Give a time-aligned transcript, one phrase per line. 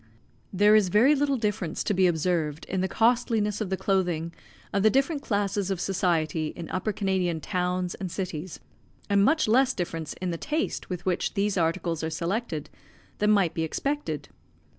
[0.51, 4.33] There is very little difference to be observed in the costliness of the clothing
[4.73, 8.59] of the different classes of society in Upper Canadian towns and cities,
[9.11, 12.67] and much less difference in the taste with which these articles are selected,
[13.19, 14.29] than might be expected.